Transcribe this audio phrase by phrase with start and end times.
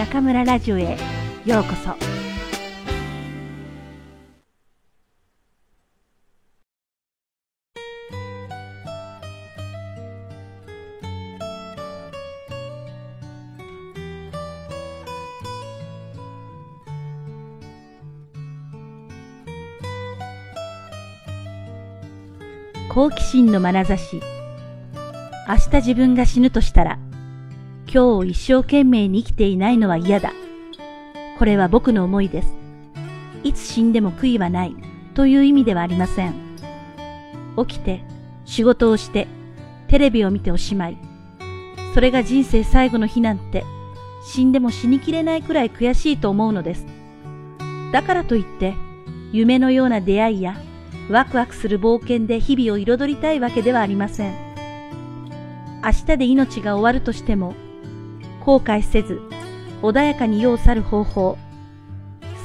[0.00, 0.96] 中村ラジオへ
[1.44, 1.94] ようこそ。
[22.88, 24.22] 好奇心の眼差し。
[25.46, 27.09] 明日自分が死ぬとしたら。
[27.92, 30.32] 今日を一生懸命に生きていないのは嫌だ。
[31.40, 32.54] これは僕の思いです。
[33.42, 34.76] いつ死んでも悔いはない
[35.14, 36.34] という意味ではありません。
[37.56, 38.04] 起きて、
[38.44, 39.26] 仕事をして、
[39.88, 40.98] テレビを見ておしまい。
[41.92, 43.64] それが人生最後の日なんて、
[44.24, 46.86] 死んでも死にきれないくらい悔しいと思うのです。
[47.90, 48.74] だからといって、
[49.32, 50.54] 夢のような出会いや、
[51.10, 54.34] ワクワクする冒険で日々を彩りたいわけではありません。
[55.82, 57.56] 明日で命が終わるとしても、
[58.50, 59.20] 後悔せず、
[59.80, 61.38] 穏やかに世を去る方法。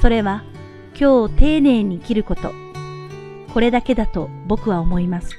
[0.00, 0.44] それは、
[0.90, 2.52] 今日を丁寧に生きること。
[3.52, 5.36] これだけだと僕は思います。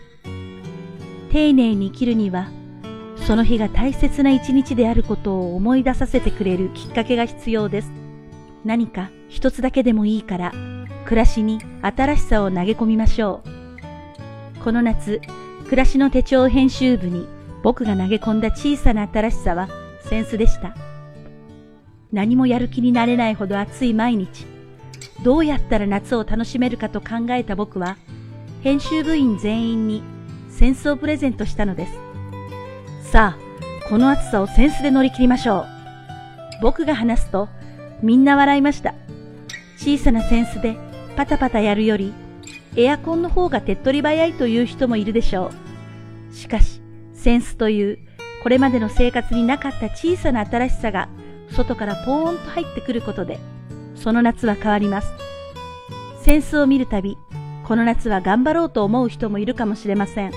[1.31, 2.49] 丁寧に生きるには、
[3.15, 7.91] その日が大切な一日であることを思い出させてくれるきっかけが必要です。
[8.65, 10.51] 何か一つだけでもいいから、
[11.05, 13.41] 暮らしに新しさを投げ込みましょ
[14.59, 14.63] う。
[14.65, 15.21] この夏、
[15.63, 17.25] 暮らしの手帳編集部に
[17.63, 19.69] 僕が投げ込んだ小さな新しさは、
[20.09, 20.75] センスでした。
[22.11, 24.45] 何もやる気になれないほど暑い毎日。
[25.23, 27.97] どうやったら夏を楽しめるかと考えた僕は、
[28.61, 30.03] 編集部員全員に
[30.49, 31.93] センスをプレゼントしたのです。
[33.11, 35.65] さあ、この暑さをセンスで乗り切りましょう。
[36.61, 37.49] 僕が話すと、
[38.01, 38.93] みんな笑いました。
[39.77, 40.75] 小さなセンスで
[41.15, 42.13] パタパタやるより、
[42.75, 45.51] エアコンの方が手っ取り早いという人もいるでしょ
[46.31, 46.35] う。
[46.35, 46.81] しかし、
[47.13, 47.99] センスという
[48.43, 51.09] これまでの生活になかった小さな新しさが
[51.51, 53.39] 外からポーンと入ってくることで、
[53.95, 55.11] その夏は変わります。
[56.21, 57.17] センスを見るたび、
[57.65, 60.31] この夏は頑張ろうと思う人もいるかもしれません。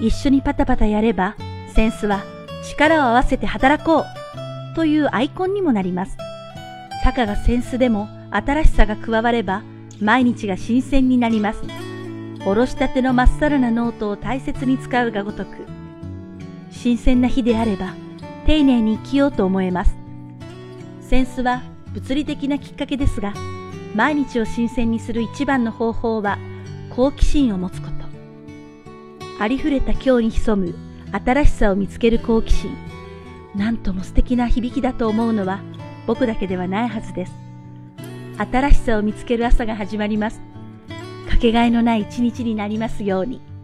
[0.00, 1.36] 一緒にパタパタやれば、
[1.74, 2.24] センスは
[2.64, 4.04] 力を合わせて働こう
[4.74, 6.16] というアイコンにもなります。
[7.02, 9.62] たかがセンスでも新しさが加われば、
[10.00, 11.62] 毎日が新鮮になります。
[12.44, 15.66] おろしたてのまっさらなノートを大切に使うがごとく、
[16.76, 17.94] 新鮮な日であれば、
[18.46, 19.96] 丁寧に生きようと思えます。
[21.00, 23.32] センスは物理的なきっかけですが、
[23.94, 26.38] 毎日を新鮮にする一番の方法は、
[26.90, 27.94] 好奇心を持つこと。
[29.38, 30.74] ありふれた今日に潜む
[31.12, 32.76] 新しさを見つける好奇心。
[33.54, 35.60] なんとも素敵な響きだと思うのは
[36.06, 37.32] 僕だけではないはずです。
[38.38, 40.40] 新しさを見つける朝が始まります。
[41.28, 43.55] かけがえのない一日になりますように。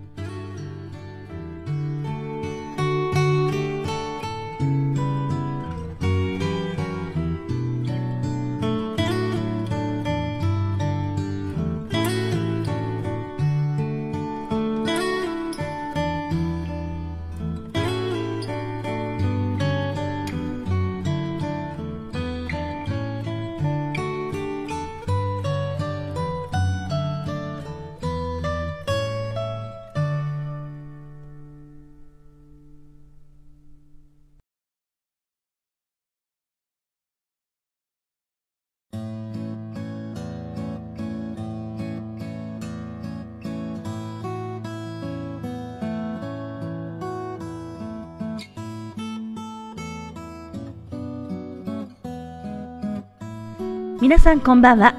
[54.02, 54.96] 皆さんこんばんは。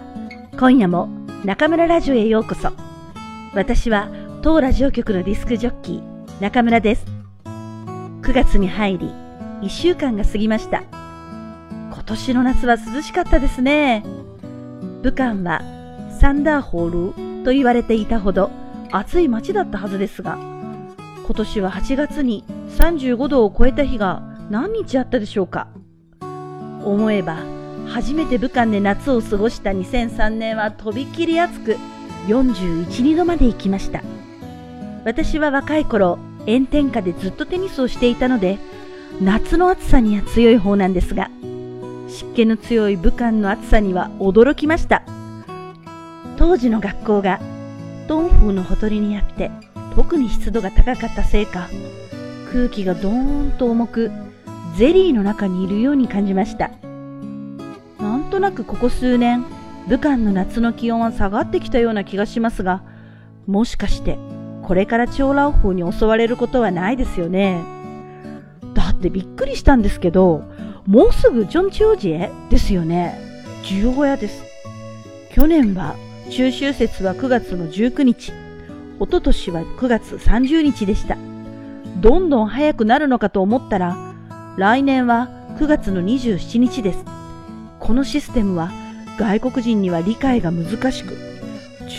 [0.58, 1.10] 今夜も
[1.44, 2.72] 中村ラジオへようこそ。
[3.54, 4.08] 私は
[4.42, 7.06] 当ラジオ局のディスクジョッキー中村です。
[7.44, 9.08] 9月に入り、
[9.62, 10.84] 1週間が過ぎました。
[10.90, 14.06] 今年の夏は涼しかったですね。
[15.02, 15.62] 武漢は
[16.22, 18.52] サンダーホールと言われていたほど
[18.90, 22.46] 暑い街だったはずですが、今年は8月に
[22.78, 25.68] 35度を超えた日が何日あったでしょうか。
[26.86, 31.78] 思えば初めて武漢で夏を過ごした2003年はとびきり暑く
[32.28, 34.02] 41、2度まで行きました。
[35.06, 38.58] 私は若い頃、炎天下でずっとテニスをしていたので、
[39.22, 41.30] 夏の暑さには強い方なんですが、
[42.08, 45.04] 湿気の強い武漢の暑さには驚きました。
[46.38, 47.40] 当時の学校が
[48.08, 49.52] 東風のほとりにあって、
[49.96, 51.70] 特に湿度が高かったせいか、
[52.52, 54.12] 空気がドーンと重く、
[54.78, 56.72] ゼリーの中にいるように感じました。
[58.34, 59.46] となくここ数年、
[59.88, 62.82] 武漢の夏の気温は下がってきたような気がしますが、
[63.46, 64.18] もしかして
[64.64, 67.64] これから長老風に襲われることはないですよね？
[68.74, 70.46] だってびっくりしたんですけど、
[70.88, 73.20] もうすぐジョンチョージエですよね？
[73.66, 74.44] 十五夜です。
[75.32, 75.96] 去年は
[76.32, 78.34] 中秋節は9月の19日、一
[79.00, 81.20] 昨年は9月30日でした。
[82.02, 83.96] どんどん早くなるのかと思ったら、
[84.58, 87.06] 来年は9月の27日です。
[87.84, 88.72] このシステムは
[89.20, 91.18] 外国人には理解が難しく、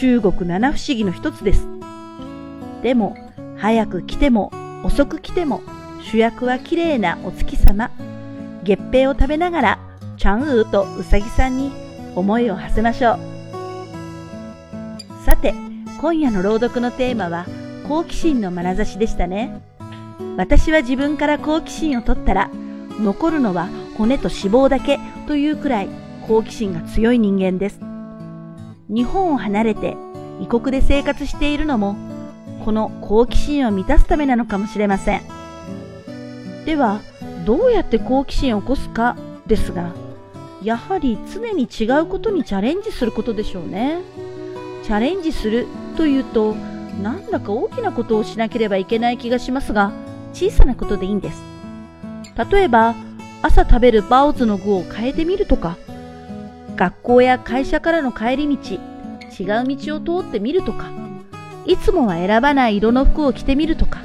[0.00, 1.68] 中国七不思議の一つです。
[2.82, 3.14] でも、
[3.58, 4.50] 早く来ても
[4.82, 5.60] 遅く来ても
[6.10, 7.90] 主役は綺麗なお月様。
[8.64, 9.78] 月餅を食べながら、
[10.16, 11.70] チャンウーとウサギさんに
[12.16, 13.18] 思いを馳せましょう。
[15.26, 15.52] さて、
[16.00, 17.44] 今夜の朗読のテーマは
[17.86, 19.60] 好奇心の眼差しでしたね。
[20.38, 22.50] 私は自分から好奇心を取ったら、
[22.98, 25.88] 残るのは骨と脂肪だけというくらい
[26.26, 27.80] 好奇心が強い人間です。
[28.88, 29.96] 日本を離れて
[30.40, 31.96] 異国で生活しているのも、
[32.64, 35.22] この好奇心を満たすためなのかもしれません。
[36.64, 37.00] では、
[37.44, 39.92] どうやって好奇心を起こすかですが、
[40.62, 44.00] やはり常に違うことにチャレンジすることでしょうね。
[44.82, 45.66] チャレンジする
[45.96, 46.54] というと、
[47.02, 49.92] なんだか大きなことをしなければいけない気がしますが、
[50.32, 51.42] 小さなことでいいんです。
[52.50, 52.94] 例えば、
[53.44, 55.76] 朝食べるバオズの具を変えてみるとか、
[56.76, 58.74] 学校や会社からの帰り道、
[59.38, 60.90] 違う道を通ってみるとか、
[61.66, 64.00] いつもは選ばない色の服を着てみるとか、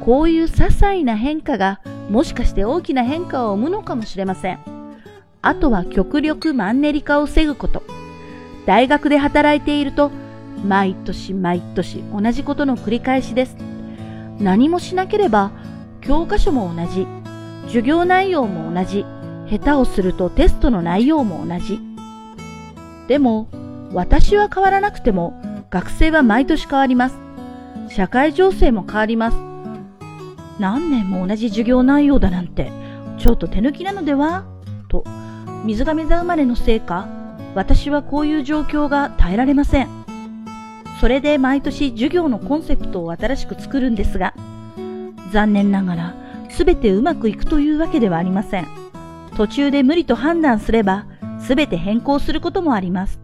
[0.00, 1.80] こういう些細な変化が
[2.10, 4.58] もしかして大きな変化を生むのかもしれません。
[5.40, 7.82] あとは極力マンネリ化を防ぐこと。
[8.66, 10.10] 大学で働いていると、
[10.66, 13.56] 毎年毎年同じことの繰り返しです。
[14.38, 15.50] 何もしなければ、
[16.02, 17.06] 教科書も同じ、
[17.66, 19.04] 授業内容も同じ、
[19.50, 21.80] 下手をするとテストの内容も同じ。
[23.08, 23.48] でも、
[23.92, 25.40] 私は変わらなくても、
[25.70, 27.18] 学生は毎年変わります。
[27.88, 29.36] 社会情勢も変わります。
[30.58, 32.72] 何年も同じ授業内容だなんて、
[33.18, 34.44] ちょっと手抜きなのでは？
[34.88, 35.04] と、
[35.64, 37.08] 水亀座生まれのせいか、
[37.54, 39.88] 私はこういう状況が耐えられません。
[41.00, 44.34] それで毎年授業のコンセプトを新しく作るんですが、
[45.32, 46.14] 残念ながら
[46.48, 48.68] 全てうまくいくというわけではありません。
[49.36, 51.06] 途中で無理と判断すれば、
[51.46, 53.20] 全て変更することもあります。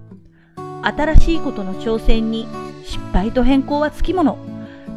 [0.83, 2.47] 新しいことの挑戦に
[2.85, 4.39] 失敗と変更はつきもの。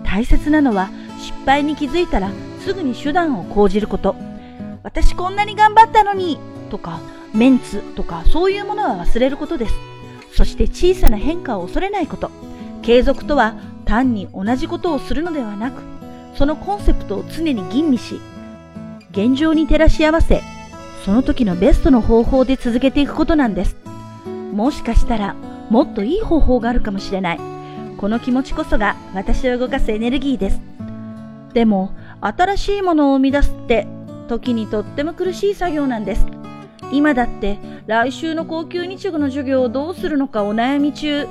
[0.03, 0.89] 大切なのは
[1.19, 2.29] 失敗に気づいたら
[2.59, 4.15] すぐに手段を講じること。
[4.83, 6.37] 私こんなに頑張ったのに
[6.69, 6.99] とか、
[7.33, 9.75] メンツとかそういうものは忘れることです。
[10.33, 12.29] そして小さな変化を恐れないこと。
[12.81, 13.55] 継続とは
[13.85, 15.81] 単に同じことをするのではなく、
[16.35, 18.19] そのコンセプトを常に吟味し、
[19.11, 20.41] 現状に照らし合わせ、
[21.05, 23.77] その時のベストの方法で続けていくことなんです。
[24.53, 25.35] もしかしたら、
[25.69, 27.39] もっといい方法があるかもしれない。
[27.97, 30.61] この気持ちこそが私を動かすエネルギーです。
[31.53, 31.91] でも、
[32.21, 33.87] 新しいものを生み出すって、
[34.27, 36.25] 時にとっても苦しい作業なんです。
[36.91, 41.27] 今だって来週の高級日語の授業をどうするのかお悩み中。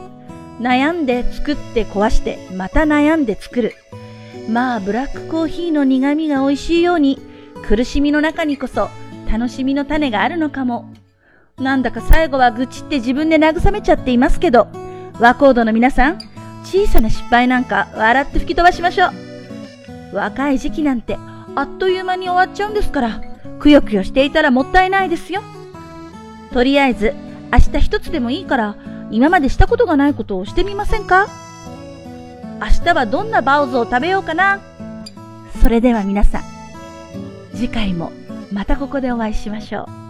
[0.61, 3.75] 悩んで作って壊して、また悩んで作る。
[4.49, 7.19] まあ、ブラックコーヒーの苦味が美味しいように、
[7.67, 8.91] 苦しみの中にこそ
[9.31, 10.93] 楽しみの種があるのかも。
[11.59, 14.69] なんだか最後は愚痴って自分で慰めちゃっていますけど、
[15.19, 16.19] 和コードの皆さん、
[16.65, 19.07] 小さな失敗なんか笑って吹き飛ばしましょ
[20.13, 20.17] う。
[20.17, 21.17] 若い時期なんて
[21.57, 23.21] あっという間に終わっちゃうんですから、
[23.59, 25.43] くよくよしていたらもったいないですよ。
[26.53, 27.15] とりあえず、
[27.53, 28.77] 明日一つでもいいから、
[29.11, 31.29] 今までしたことがないことをしてみませんか？
[32.61, 34.61] 明日はどんなバウズを食べようかな
[35.61, 36.43] それでは皆さん、
[37.55, 38.13] 次回も
[38.53, 40.05] またここでお会いしましょう。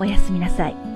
[0.00, 0.93] おやすみなさい。